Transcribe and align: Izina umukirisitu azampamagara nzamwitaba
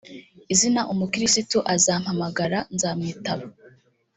Izina 0.53 0.81
umukirisitu 0.93 1.57
azampamagara 1.73 2.59
nzamwitaba 2.73 3.45